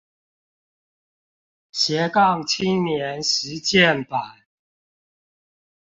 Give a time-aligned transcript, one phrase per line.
[1.71, 4.47] 斜槓青年實踐版